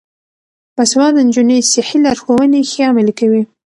باسواده 0.75 1.19
نجونې 1.27 1.57
صحي 1.73 1.97
لارښوونې 2.05 2.59
ښې 2.69 2.81
عملي 2.89 3.13
کوي. 3.19 3.41